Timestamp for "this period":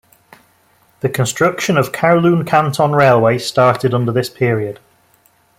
4.11-4.79